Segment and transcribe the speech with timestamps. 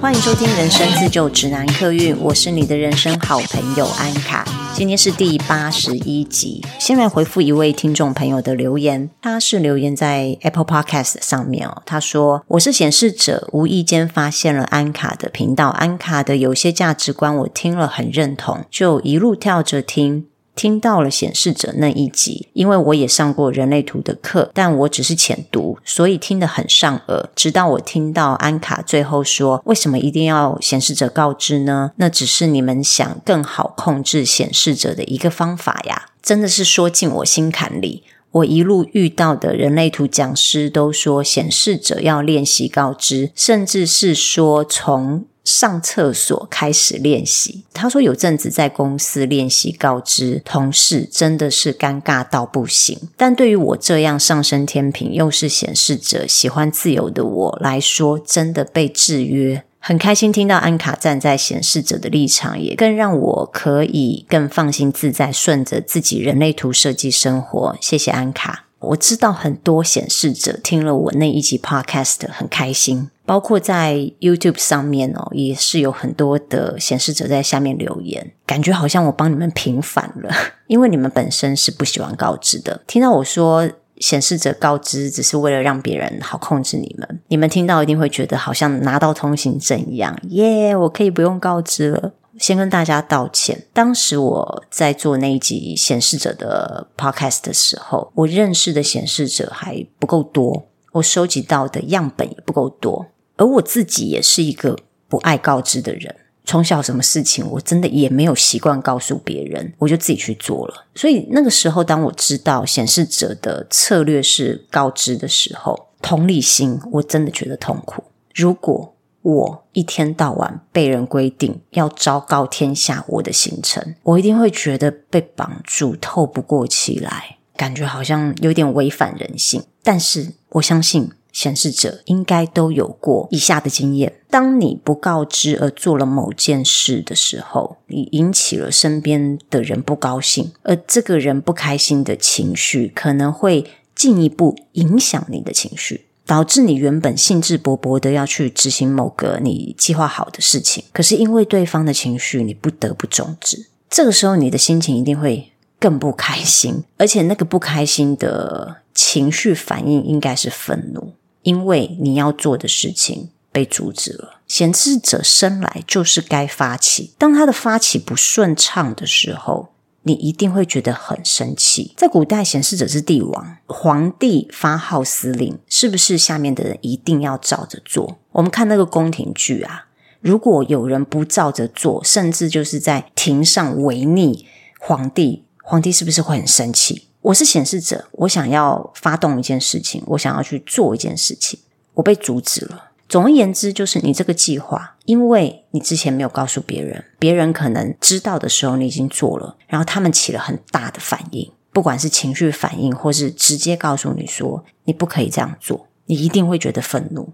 [0.00, 4.46] 欢迎收听《人生自救指南》客运，我是你的人生好朋友安卡。
[4.74, 9.10] 今天是第八十一集，先来回复一位听众朋友的留言。
[9.20, 27.28] 他是留言在 Apple Podcast 上面哦，他说：“我是显示者，无意间发现了安卡的频道，安卡的有些价值观我听了很认同，就一路跳着听。”听到了显示者那一集，因为我也上过人类图的课，但我只是浅读，所以听得很上耳。
[27.34, 31.92] 直到我听到安卡最后说：“为什么一定要显示者告知呢？
[31.96, 38.04] 那只是你们想更好控制显示者的一个方法呀！”真的是说进我心坎里。
[38.30, 45.24] 我一路遇到的人类图讲师都说，显示者要练习告知，甚至是说从。
[45.44, 47.64] 上厕所开始练习。
[47.72, 52.98] 他说有阵子在公司练习告知同事，真的是尴尬到不行。
[53.16, 59.62] 但对于我这样上升天平又是显示者、喜欢自由的我来说，真的被制约。
[59.78, 67.76] 很开心听到安卡站在显示者的立场，也更让我可以更放心自在，顺着自己人类图设计生活。
[67.82, 68.64] 谢谢安卡。
[68.78, 80.30] 我知道很多显示者听了我那一集 podcast 很开心，包括在 YouTube 上面哦，也是有很多的显示者在下面留言，感觉好像我帮你们平反了，
[80.68, 82.82] 因为你们本身是不喜欢告知的。
[82.86, 92.12] 听到我说显示者告知只是为了让别人好控制你们，你们听到一定会觉得好像拿到通行证一样，耶，我可以不用告知了。
[92.36, 93.62] 先跟大家道歉。
[93.72, 103.06] 当时我在做那一集显示者的 podcast 的时候，我认识的显示者还不够多，我收集到的样本也不够多，
[103.36, 106.14] 而我自己也是一个不爱告知的人。
[106.46, 110.84] 从小什么事情我真的也没有习惯告诉别人，我就自己去做了。
[110.94, 118.04] 所以那个时候，当我知道显示者的策略是告知的时候，同理心我真的觉得痛苦。
[118.34, 129.64] 如果我一天到晚被人规定要昭告天下我的行程，我一定会觉得被绑住，透不过气来，感觉好像有点违反人性。
[129.82, 146.06] 但是我相信显示者应该都有过以下的经验：当你不告知而做了某件事的时候，你引起了身边的人不高兴，而这个人不开心的情绪可能会进一步影响你的情绪。
[146.26, 153.66] 导致你原本兴致勃勃的要去执行某个你计划好的事情，可是因为对方的情绪，你不得不终止。
[153.90, 161.12] 这个时候，你的心情一定会更不开心，而且那个不开心的情绪反应应该是愤怒，
[161.44, 164.40] 因为你要做的事情被阻止了。
[164.46, 169.68] 显示者生来就是该发起，当他的发起不顺畅的时候，
[170.02, 171.94] 你一定会觉得很生气。
[171.96, 178.18] 在古代，显示者是帝王，皇帝发号施令，是不是下面的人一定要照着做？
[178.32, 179.86] 我们看那个宫廷剧啊，
[180.20, 184.46] 如果有人不照着做，甚至就是在庭上违逆
[184.78, 187.08] 皇帝，皇帝是不是会很生气？
[187.24, 191.58] 我是显示者，我想要发动一件事情，我想要去做一件事情，
[191.94, 192.90] 我被阻止了。
[193.08, 207.32] 总而言之，就是你这个计划，因为你之前没有告诉别人，别人可能知道的时候你已经做了，然后他们起了很大的反应，不管是情绪反应，或是直接告诉你说你不可以这样做，你一定会觉得愤怒。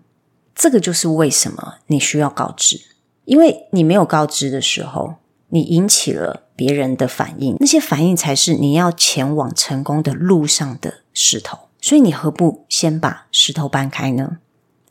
[0.55, 2.81] 这个就是为什么你需要告知，
[3.25, 5.15] 因为你没有告知的时候，
[5.49, 14.37] 你引起了别人的反应，那些反应才是你要前往成功的路上的石头，所以你何不先把石头搬开呢？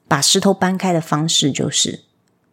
[0.08, 2.06] 把石头搬开的方式就是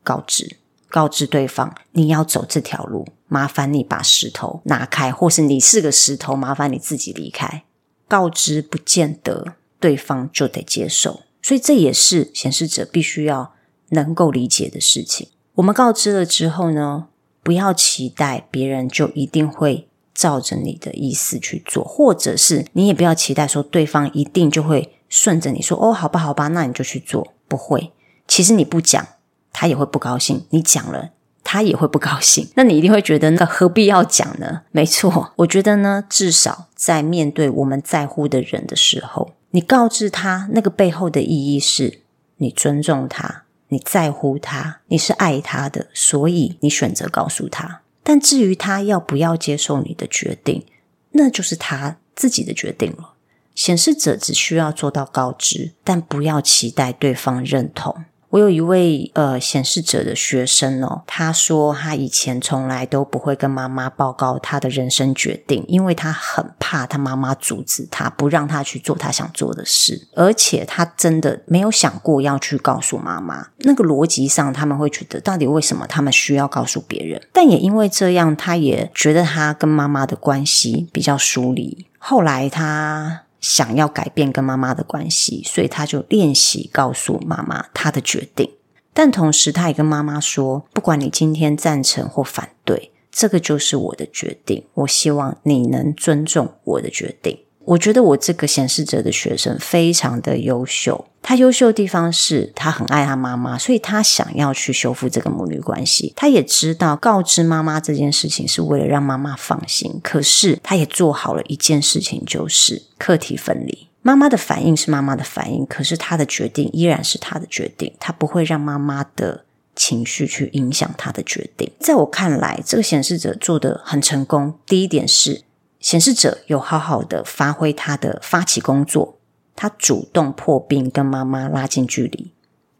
[0.03, 0.59] 告知，
[0.91, 7.65] 告知对方你要走这条路，麻烦你把石头拿开，或是你是个石头，麻烦你自己离开。
[8.07, 13.55] 告知不见得对方就得接受，所以这也是显示者必须要
[13.89, 15.31] 能够理解的事情。
[15.55, 17.07] 我们告知了之后呢，
[17.47, 27.29] 不要期待别人就一定会照着你的意思去做，或者是你也不要期待说对方一定就会顺着你说，哦，好吧，好吧，那你就去做。
[27.47, 27.93] 不会，
[28.27, 29.07] 其实你不讲，
[29.53, 31.11] 他也会不高兴；你讲了，
[31.45, 32.49] 他也会不高兴。
[32.57, 34.63] 那你一定会觉得，那何必要讲呢？
[34.73, 42.01] 没错，我觉得呢，至少在面对我们在乎的人的时候，你告知他那个背后的意义是，
[42.39, 47.83] 你尊重他，你在乎他，你是爱他的，所以你选择告诉他。
[48.03, 50.65] 但至于他要不要接受你的决定，
[51.13, 53.15] 那就是他自己的决定了。
[53.55, 58.05] 显示者只需要做到告知，但不要期待对方认同。
[58.37, 73.49] 我有一位呃显示者的学生哦，他说他以前从来都不会跟妈妈报告他的人生决定，因为他很怕他妈妈阻止他，不让他去做他想做的事，而且他真的没有想过要去告诉妈妈。
[73.61, 77.23] 那个逻辑上，他们会觉得到底为什么他们需要告诉别人？
[77.33, 81.87] 但也因为这样，他也觉得他跟妈妈的关系比较疏离。
[81.99, 83.23] 后来他。
[83.41, 88.51] 想要改变跟妈妈的关系，所以他就练习告诉妈妈他的决定。
[88.93, 94.65] 但同时，他也跟妈妈说：“不管你今天赞成或反对，这个就是我的决定。
[94.75, 101.05] 我希望你能尊重我的决定。”我觉得我这个显示者的学生非常的优秀。
[101.21, 106.13] 他优秀的地方是他很爱他妈妈，所以他想要去修复这个母女关系。
[106.15, 113.89] 他也知道告知妈妈这件事情是为了让妈妈放心，可是他也做好了一件事情，就是课题分离。
[114.03, 117.93] 妈妈的反应是妈妈的反应，可是他的决定依然是他的决定。
[117.99, 121.69] 他不会让妈妈的情绪去影响他的决定。
[121.81, 124.55] 在我看来，这个显示者做得很成功。
[124.65, 125.43] 第一点是。
[125.87, 129.21] 显示者有好好的发挥他的发起工作，
[129.55, 132.33] 他主动破冰跟妈妈拉近距离。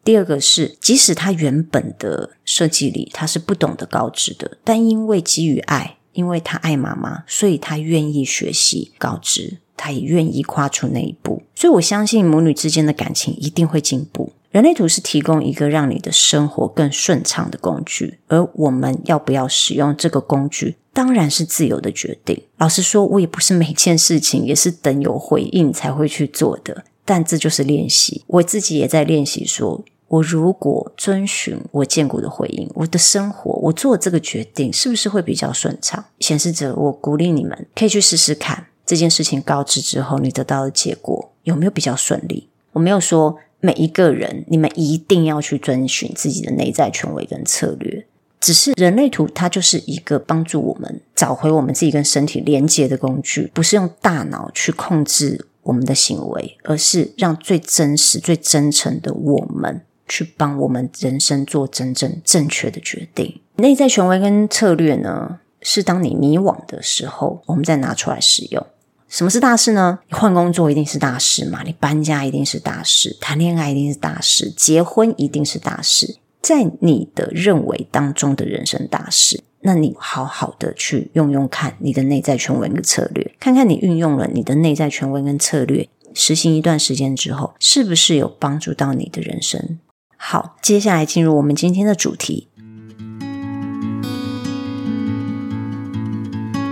[0.03, 11.45] 第二个是，即使他原本的设计里他是不懂得告知的，但因为基于爱，因为他爱妈妈，所以他愿意学习告知，他也愿意跨出那一步。
[11.55, 14.33] 所以我相信母女之间的感情一定会进步。
[14.51, 22.43] 人类图是提供一个让你的生活更顺畅的工具，而我们要不要使用这个工具，当然是自由的决定。
[22.57, 28.25] 老实说，我也不是每件事情也是等有回应才会去做的，但这就是练习。
[28.29, 36.03] 我自己也在练习说，我如果遵循我见过的回应，我的生活，我做这个决定，是不是会比较顺畅？
[36.21, 42.49] 显示者，我鼓励你们可以去试试看这件事情告知之后，你得到的结果有没有比较顺利？
[42.73, 43.37] 我没有说。
[43.61, 48.07] 每一个人，你们一定要去遵循自己的内在权威跟策略。
[48.39, 63.41] 只是人类图，它就是一个帮助我们找回我们自己跟身体连接的工具，不是用大脑去控制我们的行为，而是让最真实、最真诚的我们去帮我们人生做真正正确的决定。
[63.57, 68.65] 内在权威跟策略呢，是当你迷惘的时候，我们再拿出来使用。
[69.09, 70.01] 什么是大事呢？
[70.09, 71.63] 你换工作一定是大事嘛？
[71.65, 89.79] 你搬家一定是大事，谈恋爱一定是大事，结婚一定是大事，在你的认为当中的人生大事，那你好好的去用用看你的内在权威跟策略，看看你运用了你的内在权威跟策略，实行一段时间之后，是不是有帮助到你的人生？
[90.17, 92.49] 好，接下来进入我们今天的主题。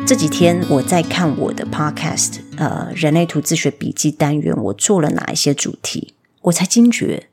[0.07, 6.13] 这几天我在看我的 podcast，呃，人类图自学笔记单元，我做了哪一些主题？
[6.43, 7.29] 我才惊觉，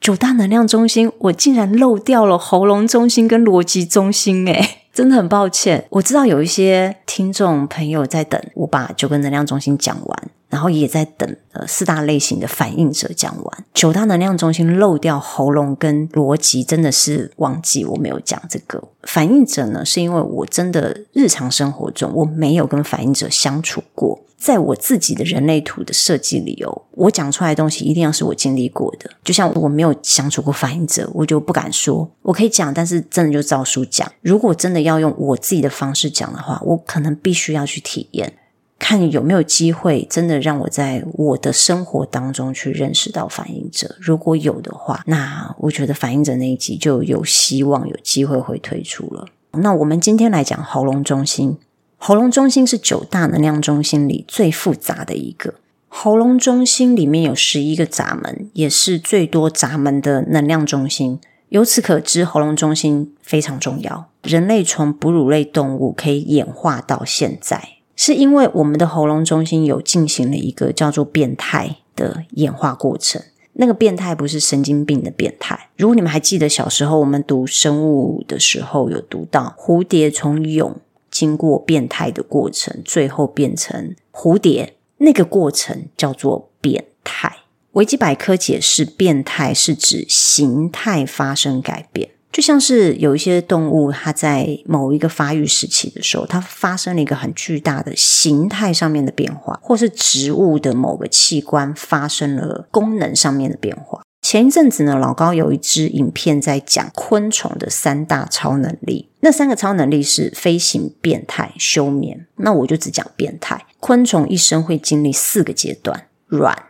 [0.00, 5.84] 九大能量中心，我竟然漏掉了喉咙中心跟逻辑中心，诶，真的很抱歉。
[5.90, 10.30] 我知道有一些听众朋友在等我把九个能量中心讲完。
[10.56, 34.10] 然后也在等呃四大类型的反应者讲完，九大能量中心漏掉喉咙跟逻辑，真的是忘记我没有讲这个反应者呢，是因为我真的日常生活中我没有跟反应者相处过，在我自己的人类图的设计里哦，我讲出来的东西一定要是我经历过的，就像我没有相处过反应者，我就不敢说，我可以讲，但是真的就照书讲。
[34.22, 38.32] 如果真的要用我自己的方式讲的话，我可能必须要去体验。
[38.78, 43.96] 看有没有机会，真的让我在我的生活当中去认识到反应者。
[43.98, 49.26] 如果有的话，那我觉得反应者那一集就有希望，有机会会推出了。
[49.52, 51.56] 那我们今天来讲喉咙中心。
[51.96, 55.54] 喉咙中心是九大能量中心里最复杂的一个。
[55.88, 61.18] 喉咙中心里面有十一个闸门，也是最多闸门的能量中心。
[61.48, 64.10] 由此可知，喉咙中心非常重要。
[64.22, 67.75] 人类从哺乳类动物可以演化到现在。
[67.96, 73.20] 是因为我们的喉咙中心有进行了一个叫做变态的演化过程。
[73.54, 75.70] 那个变态不是神经病的变态。
[75.78, 80.76] 如果你们还记得小时候我们读生物的时候，有读到蝴蝶从蛹
[81.10, 87.38] 经过变态的过程，最后变成蝴蝶，那个过程叫做变态。
[87.72, 92.10] 维基百科解释，变态是指形态发生改变。
[92.32, 104.02] 就像是有一些动物，它在某一个发育时期的时候，它发生了一个很巨大的形态上面的变化，或是植物的某个器官发生了功能上面的变化。
[104.20, 112.26] 前一阵子呢，老高有一支影片在讲昆虫的三大超能力，那三个超能力是飞行、变态、休眠。
[112.36, 113.64] 那我就只讲变态。
[113.78, 116.64] 昆虫一生会经历四个阶段：卵、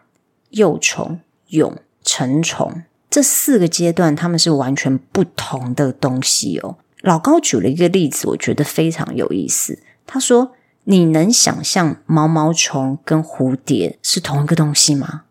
[0.51, 2.83] 幼虫、蛹、成虫。
[3.09, 6.77] 这四个阶段他们是完全不同的东西哦。
[7.03, 9.79] 老高举了一个例子，我觉得非常有意思。
[10.07, 10.53] 他说
[10.85, 15.23] ：“你能想象毛毛虫跟蝴蝶是同一个东西吗？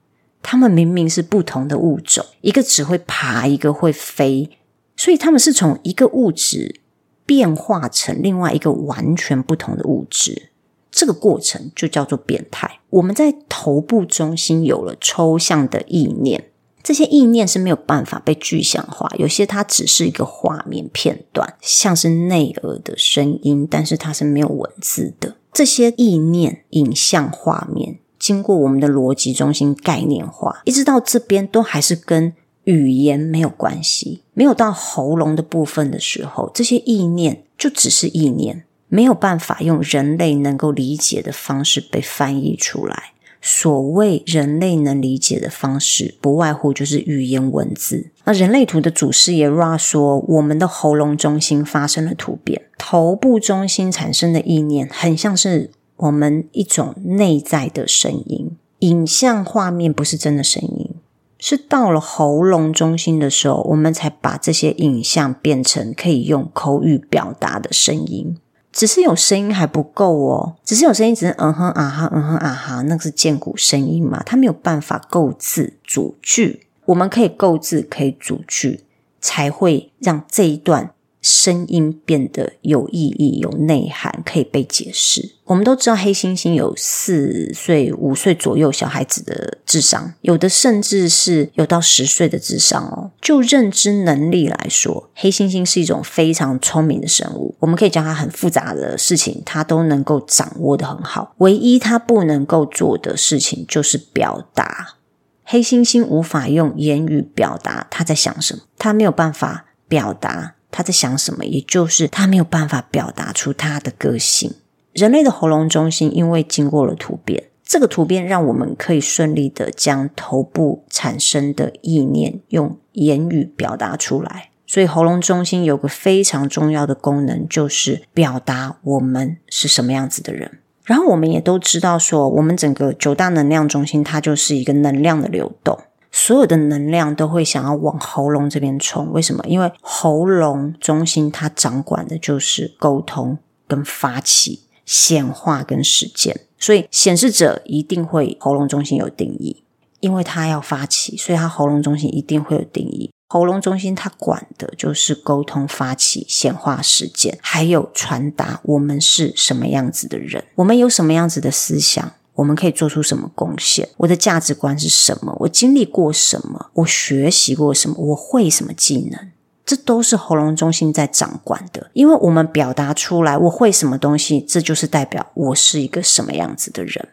[0.42, 4.50] 它们明明是不同的物种，一个只会爬，一个会飞，
[4.96, 6.80] 所以它们是从一个物质
[7.26, 10.50] 变化成另外一个完全不同的物质。
[10.92, 12.80] 这个过程就叫做变态。
[12.90, 16.46] 我们在头部中心有了抽象的意念。”
[16.86, 25.36] 这些意念是没有办法被具象化，有些它只是一个画面片段，像是内耳的声音，但是它是没有文字的。
[25.52, 32.32] 这些意念、影像、画面，经过我们的逻辑中心概念化，一直到这边都还是跟
[32.66, 34.22] 语言没有关系。
[34.36, 43.14] 没有到喉咙的部分的时候，这些意念就只是意念，没有办法用人类能够理解的方式被翻译出来。
[43.48, 48.10] 所谓人类能理解的方式，不外乎就是语言文字。
[48.24, 58.58] 那人类图的祖师爷 Ra 说，我们的喉咙中心发生了突变，头部中心产生的意念，很像是我们一种内在的声音。
[58.80, 60.96] 影像画面不是真的声音，
[61.38, 68.38] 是到了喉咙中心的时候，我们才把这些影像变成可以用口语表达的声音。
[68.76, 76.68] 只是有声音还不够哦，只是有声音，只是嗯哼啊哈，嗯哼啊哈，那个是荐骨声音嘛，它没有办法构字组句。
[76.88, 78.84] 我们可以构字，可以组句，
[79.22, 80.92] 才会让这一段。
[81.28, 85.32] 声音变得有意义、有内涵，可以被解释。
[85.46, 93.10] 我们都知道，黑猩猩有四岁、五岁左右小孩子的智商，有的甚至是有到十岁的智商哦。
[93.20, 97.56] 就认知能力来说，黑猩猩是一种非常聪明的生物。
[97.58, 101.34] 我们可以讲它很复杂的事情，它都能够掌握得很好。
[101.40, 104.98] 唯一它不能够做的事情就是表达。
[105.44, 110.55] 黑猩猩无法用言语表达他在想什么，它没有办法表达。
[110.76, 111.46] 他在想什么？
[111.46, 114.54] 也就是他没有办法表达出他的个性。
[114.92, 124.50] 人类的喉咙中心因为经过了突变，这个突变让我们可以顺利的将头部产生的意念用言语表达出来。
[124.68, 130.60] 所以喉咙中心有个非常重要的功能，就是表达我们是什么样子的人。
[130.84, 135.80] 然后我们也都知道说，我们整个九大能量中心，它就是一个能量的流动。
[136.18, 139.44] 所有的能量都会想要往喉咙这边冲，为什么？
[139.46, 149.62] 因为喉咙中心它掌管的就是沟通跟发起、显化跟实践，所以显示者一定会喉咙中心有定义，
[150.00, 153.12] 因为他要发起，所以他喉咙中心一定会有定义。
[153.28, 162.14] 喉咙中心它管的就是沟通、发起、显化、实践，还有传达我们是什么样子的人，我们有什么样子的思想。
[162.36, 163.90] 我们可以做出什么贡献？
[163.98, 165.36] 我的价值观是什么？
[165.40, 166.70] 我经历过什么？
[166.74, 167.96] 我学习过什么？
[167.98, 169.32] 我会什么技能？
[169.66, 171.90] 这都是喉咙中心在掌管的。
[171.94, 177.10] 因为我们表达出来，我会什么东西，这就是代表我是一个什么样子的人。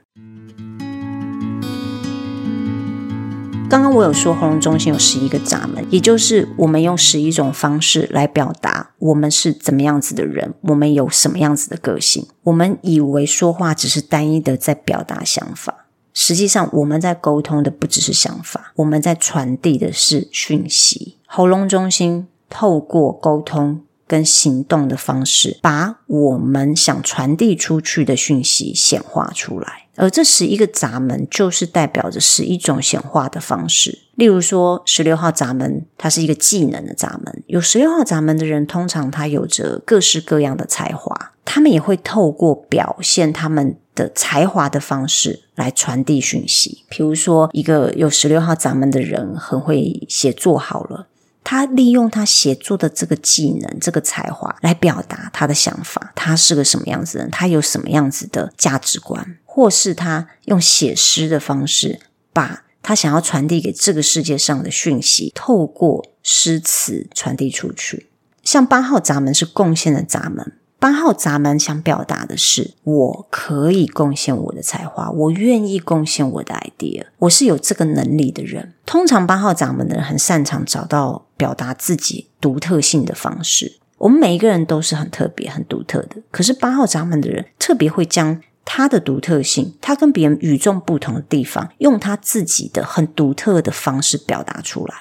[3.72, 12.26] 刚刚我有说，喉咙中心有十一个闸门，也就是我们用十一种方式来表达我们是怎么样子的人，我们有什么样子的个性。
[12.42, 21.16] 我们以为说话只是单一的在表达想法，实际上我们在沟通的不只是想法，我们在传递的是讯息。
[21.24, 29.81] 喉咙中心透过沟通跟行动的方式，把我们想传递出去的讯息显化出来。
[29.96, 33.98] 而这十一个闸门，就是代表着十一种显化的方式。
[34.14, 37.42] 例如说，十六号闸门，它是一个技能的闸门。
[37.46, 46.84] 有十六号闸门的人，通常他有着各式各样的才华，他们也会透过表现他们的才华的方式来传递讯息。
[46.88, 51.08] 比如说，一个有十六号闸门的人，很会写作，好了。
[51.44, 56.12] 他利用他写作的这个技能、这个才华来表达他的想法。
[56.14, 57.30] 他是个什么样子的人？
[57.32, 59.38] 他有什么样子的价值观？
[59.54, 62.00] 或是他用写诗的方式，
[62.32, 68.08] 把他想要传递给这个世界上的讯息，透过诗词传递出去。
[68.42, 70.54] 像八号闸门是贡献的闸门。
[70.78, 78.72] 八号闸门想表达的是，我可以贡献我的才华，我愿意贡献我的 idea，我是有这个能力的人。
[78.86, 83.76] 通常八号闸门的人很擅长找到表达自己独特性的方式。
[83.98, 94.94] 我们每一个人都是很特别、很独特的，可是八号闸门的人特别会将他的独特性，他跟别人与众不同的地方，用他自己的很独特的方式表达出来。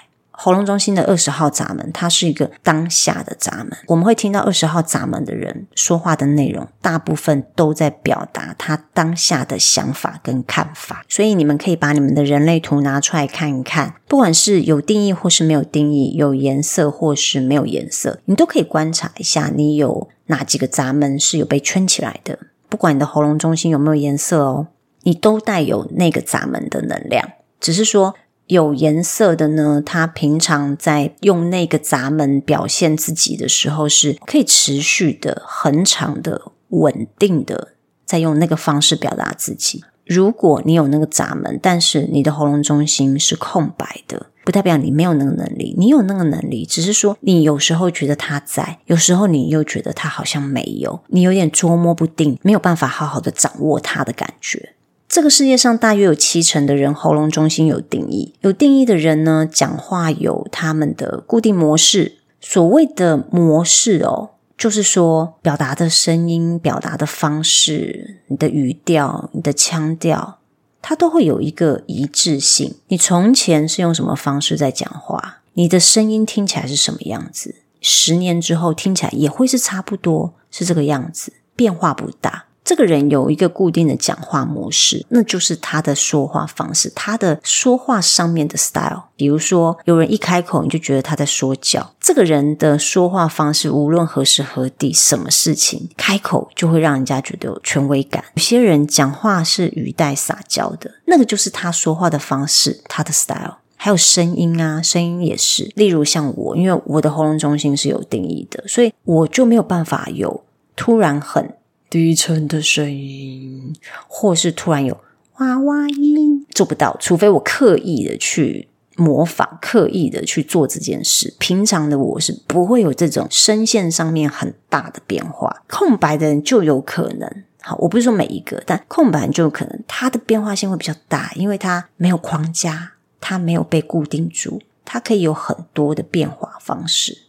[0.44, 3.78] 喉咙中心的二十号闸门，它是一个当下的闸门。
[3.86, 11.06] 我们会听到二十号闸门的人说话的内容，大部分都在表达他当下的想法跟看法。
[11.08, 22.40] 所以你们可以把你们的人类图拿出来看一看，不管是有定义或是没有定义，有颜色或是没有颜色，你都可以观察一下，你有哪几个闸门是有被圈起来的。
[22.72, 24.70] 不管你的喉咙中心有没有颜色哦，
[25.04, 28.16] 你都带有那个闸门的能量，只是说。
[28.48, 37.70] 有颜色的呢，他平常在用那个闸门表现自己的时候，是可以持续的、恒长的、稳定的，
[38.04, 39.86] 在用那个方式表达自己。
[40.06, 45.76] 如果你有那个闸门，但是你的喉咙中心是空白的，不代表你没有那个能力。
[45.78, 54.74] 你有那个能力，只是说你有时候觉得他在，有时候你又觉得他好像没有，你有点捉摸不定，没有办法好好的掌握他的感觉。
[55.08, 62.18] 这个世界上大约有七成的人喉咙中心有定义，有定义的人呢，讲话有他们的固定模式。
[62.40, 70.38] 所谓的模式哦，就是说表达的声音、表达的方式、你的语调、你的腔调，
[70.84, 72.76] 它都会有一个一致性。
[72.90, 82.46] 你从前是用什么方式在讲话，你的声音听起来是什么样子，十年之后听起来也会是差不多是这个样子，变化不大。
[82.64, 89.06] 这个人有一个固定的讲话模式，那就是他的说话方式，他的说话上面的 style。
[89.16, 91.94] 比如说，有人一开口，你就觉得他在说教。
[92.00, 98.24] 这个人的说话方式，无论何时何地，什么事情开口，就会让人家觉得有权威感。
[98.36, 103.58] 有些人讲话是语带撒娇的，那个就是他说话的方式，他的 style。
[103.76, 105.72] 还有声音啊，声音也是。
[105.76, 110.44] 例如像我，因为我的喉咙中心是有定义的，所以我就没有办法有
[110.76, 111.56] 突然很。
[111.92, 113.76] 低沉的声音，
[114.08, 114.98] 或是突然有
[115.40, 116.96] 娃娃音，做不到。
[117.02, 121.36] 除非我刻意的去模仿，刻意的去做这件事。
[121.38, 125.64] 平常的我是不会有这种声线上面很大的变化。
[125.68, 137.24] 空白的人就有可能，好，我不是说每一个，但空白就有可能，它的变化性会比较大，因为它没有框架，它没有被固定住，它可以有很多的变化方式。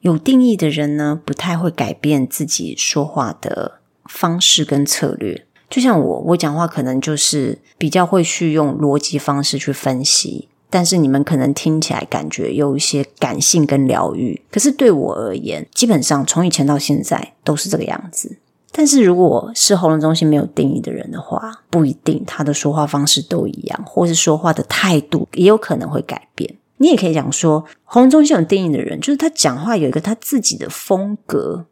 [0.00, 14.42] 有定义的人呢，不太会改变自己说话的方式跟策略，就像我，我讲话可能就是比较会去用逻辑方式去分析，但是你们可能听起来感觉有一些感性跟疗愈。
[14.50, 18.38] 可是对我而言，基本上从以前到现在都是这个样子。
[18.70, 26.54] 但是如果是喉咙中心没有定义的人的话，不一定他的说话方式都一样，或是说话的态度也有可能会改变。
[26.76, 31.66] 你也可以讲说，喉咙中心有定义的人，就是他讲话有一个他自己的风格。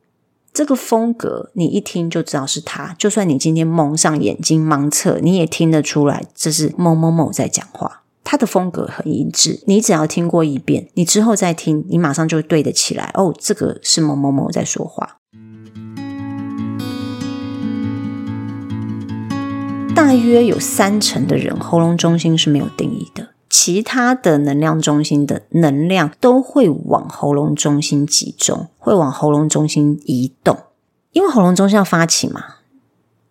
[0.57, 2.97] 这个风格，你一听就知道是他。
[2.99, 8.05] 就算你今天蒙上眼睛盲测，你也听得出来这是某某某在讲话。
[8.25, 13.11] 他的风格很一致，你只要听过一遍，你之后再听，你马上就对得起来。
[13.13, 15.19] 哦，这个是某某某在说话。
[19.95, 23.29] 大约有三成的人喉咙中心是没有定义的。
[23.49, 30.59] 其他的能量中心的能量都会往喉咙中心集中，会往喉咙中心移动，
[31.13, 32.43] 因为喉咙中心要发起嘛，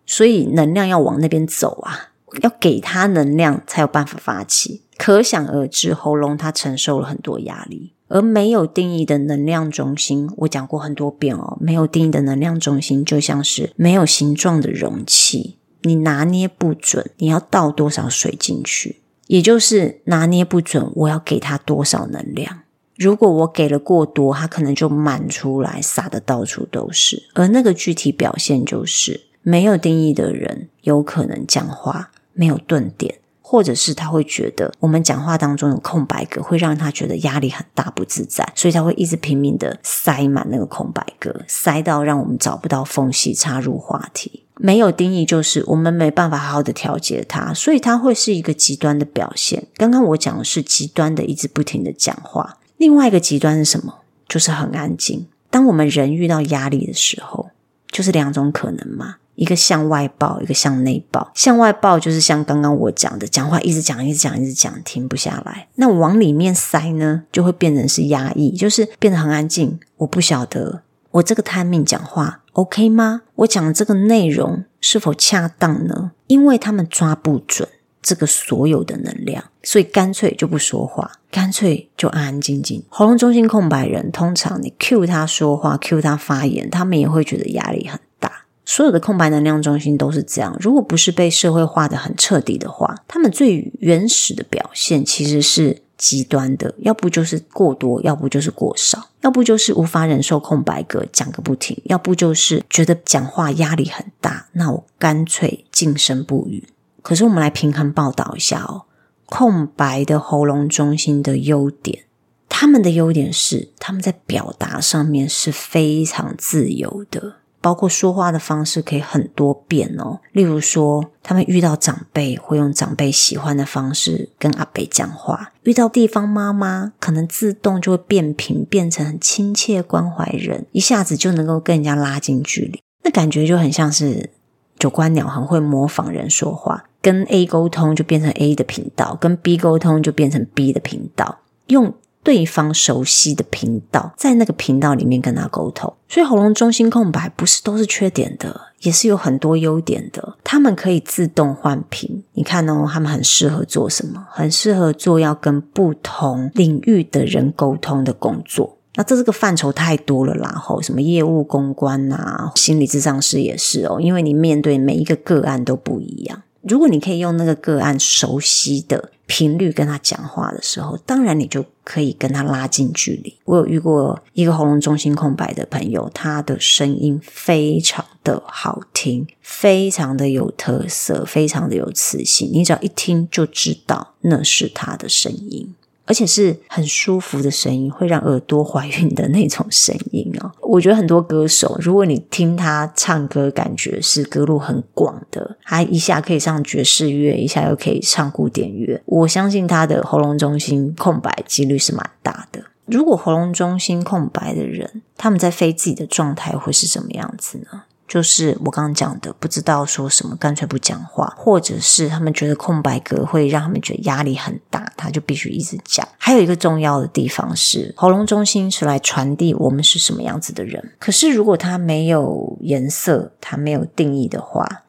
[0.06, 4.82] 所以能量要往那边走啊，要给他能量才有办法发起。
[4.96, 19.02] 可想而知，喉咙它承受了很多压力，而没有定义的能量中心，我讲过很多遍哦，没有定义的能量中心就像是没有形状的容器，你拿捏不准，你要倒多少水进去。
[19.26, 22.60] 也就是拿捏不准，我要给他多少能量。
[22.96, 27.28] 如果我给了过多，他可能就满出来，撒的到处都是。
[27.34, 44.44] 而那个具体表现就是没有定义的人，有可能讲话没有顿点，或者是他会觉得我们讲话当中有空白格，会让他觉得压力很大，不自在，所以他会一直拼命的塞满那个空白格，塞到让我们找不到缝隙插入话题。
[44.58, 49.66] 没有定义，就是我们没办法好好的调节它，所以它会是一个极端的表现。
[49.76, 52.58] 刚刚我讲的是极端的，一直不停的讲话。
[52.78, 54.00] 另外一个极端是什么？
[54.28, 55.26] 就是很安静。
[55.50, 57.50] 当我们人遇到压力的时候，
[57.90, 61.30] 就是两种可能嘛，一个向外爆，一个向内爆。
[61.34, 65.68] 向外爆就是像刚刚我讲的，讲话一直讲，一直讲，一直讲，停不下来。
[65.76, 69.78] 那往里面塞呢，就会变成是压抑，就是变得很安静。
[69.98, 70.82] 我不晓得。
[71.12, 73.22] 我这个 timing 讲话 OK 吗？
[73.34, 76.12] 我讲的这个内容是否恰当呢？
[76.26, 77.68] 因为他们抓不准
[78.00, 82.82] 这个所有的能量，所以干脆就不说话，干脆就安安静静。
[82.88, 88.46] 喉咙中心空白人，通常你 cue 他说话，cue 他发言，他们也会觉得压力很大。
[88.64, 90.56] 所有的空白能量中心都是这样。
[90.58, 106.68] 如果不是被社会化的很彻底的话，他们最原始的表现其实是极端的，要不就是过多，要不就是过少，要不就是无法忍受空白格讲个不停，要不就是觉得讲话压力很大，那我干脆静声不语。
[107.02, 108.84] 可是我们来平衡报道一下哦，
[109.24, 112.04] 空白的喉咙中心的优点，
[112.48, 117.36] 他们的优点是他们在表达上面是非常自由的。
[117.66, 132.80] 包括说话的方式可以很多变哦，例如说，他们遇到长辈会用长辈喜欢的方式跟阿伯讲话；遇到地方妈妈，可能自动就会变频，变成很亲切关怀人，一下子就能够跟人家拉近距离。
[133.02, 134.30] 那感觉就很像是
[134.78, 141.92] 九官鸟很会模仿人说话，跟 A 沟通就变成 A 的频道，跟 B 沟通就变成 B 的频道，用。
[142.26, 150.36] 对方熟悉的频道，在那个频道里面跟他沟通，所以喉咙中心空白不是都是缺点的，也是有很多优点的。
[150.42, 154.26] 他们可以自动换频，你看哦，他们很适合做什么？
[154.28, 158.76] 很适合做要跟不同领域的人沟通的工作。
[158.96, 166.42] 那这这个范畴太多了啦，吼，什么业务、公关啊，心理智商师也是哦，因为你面对每一个个案都不一样。
[166.68, 173.36] 如果你可以用那个个案熟悉的频率跟他讲话的时候，当然你就可以跟他拉近距离。
[173.44, 185.74] 我有遇过一个喉咙中心空白的朋友，他的声音非常的好听，非常的有特色，非常的有磁性，你只要一听就知道那是他的声音。
[186.06, 190.50] 而且是很舒服的声音，会让耳朵怀孕的那种声音哦。
[190.62, 199.02] 我觉得很多歌手，如果你听他唱歌，感觉是歌路很广的，他一下可以唱爵士乐，一下又可以唱古典乐。
[199.04, 202.62] 我相信他的喉咙中心空白几率是蛮大的。
[202.86, 207.82] 如果喉咙中心空白的人，他们在非自己的状态会是什么样子呢？
[208.08, 216.06] 就是我刚刚讲的，不知道说什么，干脆不讲话，或者是他们觉得空白格会让他们觉得压力很大，他就必须一直讲。
[216.16, 220.92] 还有一个重要的地方是，喉咙中心是来传递我们是什么样子的人。
[221.00, 224.84] 可是如果他没有颜色，他没有定义的话，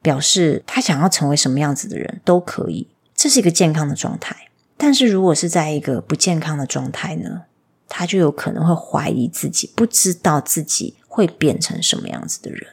[0.00, 4.34] 表示他想要成为什么样子的人都可以，这是一个健康的状态。
[4.78, 7.42] 但是如果是在一个不健康的状态呢，
[7.86, 10.96] 他就有可能会怀疑自己，不知道自己。
[11.12, 12.66] 会变成什么样子的人？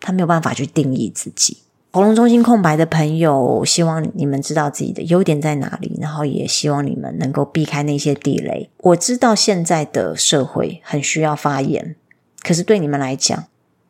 [0.00, 1.58] 他没有办法去定义自己。
[1.90, 8.70] 喉咙中心空白的朋友，希望你们知道自己的优点在哪里，然后也希望你们能够避开那些地雷。
[8.78, 11.94] 我知道现在的社会很需要发言，
[12.40, 13.44] 可是对你们来讲，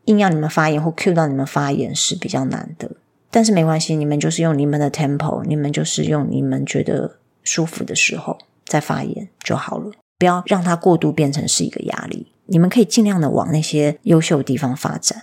[0.07, 2.91] 硬要你们发言或 cue 到你们发言是比较难的。
[3.31, 8.37] 但是没关系，你们就是用你们的 tempo，你们就是用你们觉得舒服的时候
[8.67, 12.32] 再发言就好了，不要让它过度变成是一个压力。
[12.47, 15.23] 你们可以尽量的往那些优秀地方发展。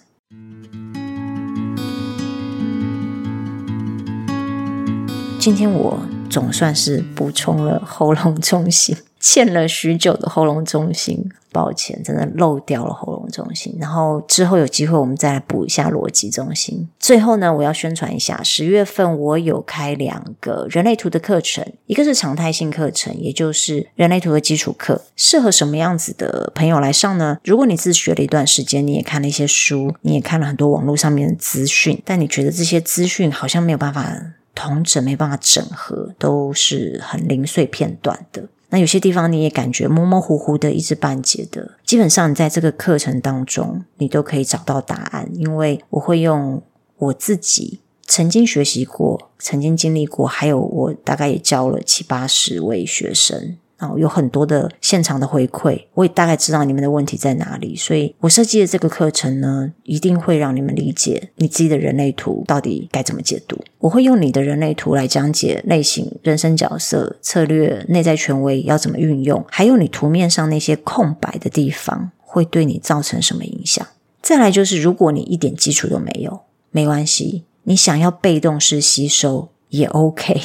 [5.40, 11.32] 今天我总算是补充了喉咙中心，欠了许久的喉咙中心。
[11.52, 13.76] 抱歉，真的漏掉了喉咙中心。
[13.80, 16.88] 然后之后有机会我们再来补一下逻辑中心。
[17.00, 27.38] 最后呢，我要宣传一下，十月份我有开两个人类图的课程，一个是常态性课程，也就是人类图的基础课，适合什么样子的朋友来上呢？
[27.44, 34.12] 如果你自学了一段时间，你也看了一些书，你也看了很多网络上面的资讯，但你觉得这些资讯好像没有办法
[34.54, 38.44] 同整，没办法整合，都是很零碎片段的。
[38.70, 41.78] 那有些地方你也感觉模模糊糊的，一知半解的。
[41.84, 46.62] 基本上你在这个课程当中，你都可以找到答案，因为我会用
[46.98, 53.58] 我自己曾经学习过、曾经经历过，还有我大概也教了七八十位学生。
[53.80, 63.58] 哦，有很多的现场的回馈，我也大概知道你们的问题在哪里，所以我设计的这个课程呢，一定会让你们理解你自己的人类图到底该怎么解读。
[63.80, 73.88] 我会用你的人类图来讲解类型、人生角色、策略、内在权威要怎么运用，还有你图面上那些空白的地方会对你造成什么影响。
[74.22, 80.42] 再来就是，如果你一点基础都没有，没关系，你想要被动式吸收也 OK。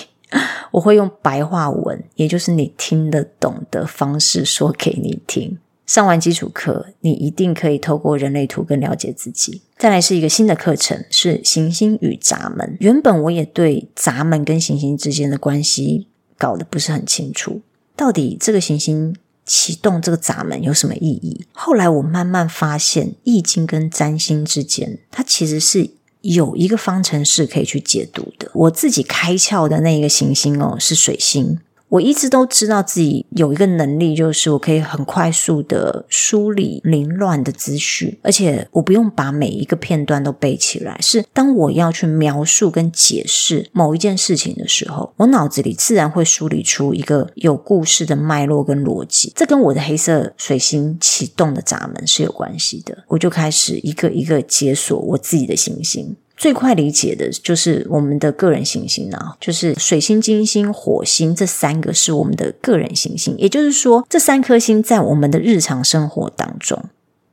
[0.73, 5.59] 我会用白话文，也就是你听得懂的方式说给你听。
[5.87, 9.61] 上完基础课，你一定可以透过人类图更了解自己。
[9.77, 12.77] 再来是一个新的课程，是行星与闸门。
[12.81, 17.61] 原本我也对闸门跟行星之间的关系搞得不是很清楚，
[17.95, 21.47] 到底这个行星启动这个闸门有什么意义？
[21.53, 25.91] 后来我慢慢发现，易经跟占星之间，它其实是。
[26.25, 28.51] 有一个方程式可以去解读的。
[28.55, 31.59] 我自己开窍的那一个行星哦，是水星。
[31.95, 40.99] 我一直都知道自己有一个能力，就是我可以很快速的梳理凌乱的资讯，而且我不用把每一个片段都背起来。
[41.01, 49.33] 是当我要去描述跟解释某一件事情的时候，我脑子里自然会梳理出一个有故事的脉络跟逻辑。
[49.37, 53.05] 这跟我的黑色水星启动的闸门是有关系的。
[53.07, 56.17] 我就开始一个一个解锁我自己的行星。
[56.45, 63.35] 最快理解的就是我们的个人行星啊，就是水星、金星、火星这三个是我们的个人行星。
[63.39, 66.85] 也就是说，这三颗星在我们的日常生活当中，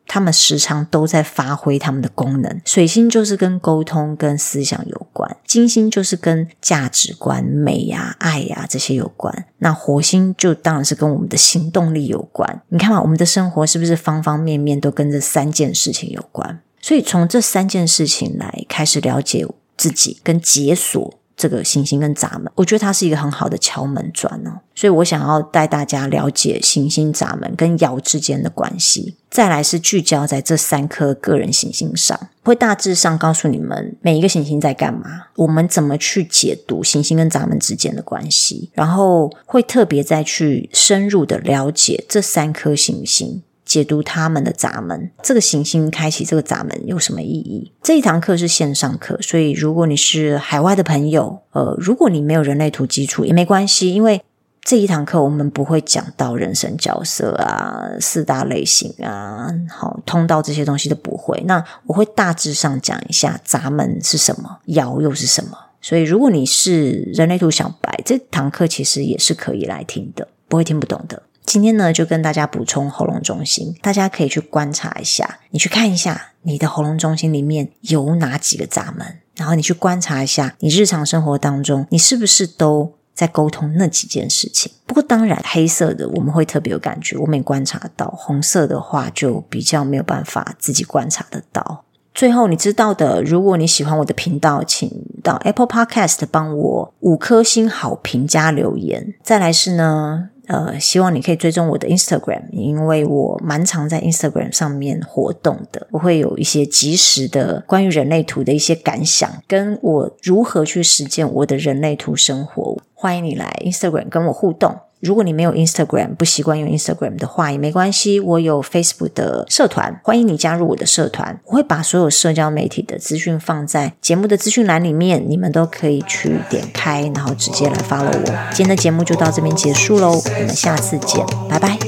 [0.07, 2.61] 他们时常都在发挥他们的功能。
[2.63, 9.43] 水星就是跟沟通、跟思想有关；金星就是跟价值观、美呀、爱呀这些有关。
[9.57, 12.61] 那火星就当然是跟我们的行动力有关。
[12.69, 16.61] 你看嘛，我们的生活是不是方方面面都跟这三件事情有关？
[16.81, 19.45] 所以从这三件事情来开始了解
[19.77, 24.59] 自己，跟解锁这个行星跟闸门，我觉得它是一个很好的敲门砖哦。
[24.75, 43.41] 所以我想要带大家了解行星闸门跟爻之间的关系，再来是聚焦在这三颗个人行星上，会大致上告诉你们每一个行星在干嘛，我们怎么去解读行星跟闸门之间的关系，然后会特别再去深入的了解这三颗行星。
[43.71, 47.71] 解读他们的闸门，这个行星开启这个闸门有什么意义？
[47.81, 54.21] 这一堂课是线上课，所以如果你是海外的朋友，呃，如果你没有人类图基础也没关系，因为
[54.61, 61.41] 这一堂课我们不会讲到人生角色啊、四大类型啊、好通道这些东西都不会。
[61.47, 65.57] 那我会大致上讲一下闸门是什么，爻又是什么。
[65.81, 71.23] 所以如果你是人类图小白，这堂课其实也是可以来听的，不会听不懂的。
[71.51, 84.71] 今天呢，就跟大家补充喉咙中心，大家可以去观察一下，你去看一下你的喉咙中心里面有哪几个闸门，然后你去观察一下你日常生活当中，你是不是都在沟通那几件事情。
[84.85, 91.83] 不过当然，黑色的我们会特别有感觉，我们也观察到；红色的话就比较没有办法自己观察得到。
[92.13, 94.89] 最后，你知道的，如果你喜欢我的频道，请
[95.21, 99.15] 到 Apple Podcast 帮我五颗星好评加留言。
[99.21, 100.29] 再来是呢。
[100.51, 112.77] 呃，希望你可以追踪我的 Instagram，因为我蛮常在 Instagram 上面活动的，我会有一些及时的关于人类图的一些感想，跟我如何去实践我的人类图生活。
[112.93, 114.75] 欢迎你来 Instagram 跟我互动。
[115.01, 121.39] 如果你没有 Instagram，不习惯用 Instagram 的话，也没关系，我有 Facebook 的社团，欢迎你加入我的社团。
[121.45, 128.53] 我会把所有社交媒体的资讯放在节目的资讯栏里面，你们都可以去点开，然后直接来 follow 我。
[128.53, 131.80] 今天的节目就到这边结束喽，我们下次见，拜拜。